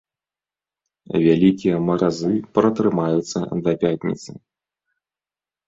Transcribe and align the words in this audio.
Вялікія 1.25 1.75
маразы 1.91 2.31
пратрымаюцца 2.57 3.39
да 3.63 3.71
пятніцы. 3.87 4.31